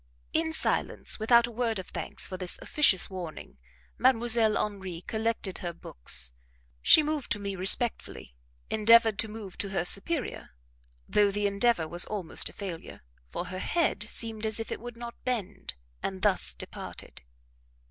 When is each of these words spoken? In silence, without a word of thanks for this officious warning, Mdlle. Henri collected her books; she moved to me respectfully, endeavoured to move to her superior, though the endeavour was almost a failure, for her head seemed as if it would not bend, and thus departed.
In 0.33 0.51
silence, 0.51 1.19
without 1.19 1.45
a 1.45 1.51
word 1.51 1.77
of 1.77 1.89
thanks 1.89 2.25
for 2.25 2.35
this 2.35 2.57
officious 2.59 3.07
warning, 3.07 3.59
Mdlle. 3.99 4.57
Henri 4.57 5.01
collected 5.01 5.59
her 5.59 5.73
books; 5.73 6.33
she 6.81 7.03
moved 7.03 7.31
to 7.33 7.37
me 7.39 7.55
respectfully, 7.55 8.33
endeavoured 8.71 9.19
to 9.19 9.27
move 9.27 9.59
to 9.59 9.69
her 9.69 9.85
superior, 9.85 10.55
though 11.07 11.29
the 11.29 11.45
endeavour 11.45 11.87
was 11.87 12.05
almost 12.05 12.49
a 12.49 12.53
failure, 12.53 13.01
for 13.29 13.45
her 13.49 13.59
head 13.59 14.01
seemed 14.09 14.43
as 14.43 14.59
if 14.59 14.71
it 14.71 14.79
would 14.79 14.97
not 14.97 15.23
bend, 15.23 15.75
and 16.01 16.23
thus 16.23 16.55
departed. 16.55 17.21